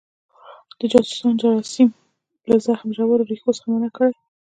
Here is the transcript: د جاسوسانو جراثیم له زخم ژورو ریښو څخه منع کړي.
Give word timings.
د 0.79 0.81
جاسوسانو 0.91 1.39
جراثیم 1.41 1.89
له 2.49 2.55
زخم 2.65 2.89
ژورو 2.97 3.27
ریښو 3.31 3.57
څخه 3.57 3.67
منع 3.73 3.89
کړي. 3.97 4.13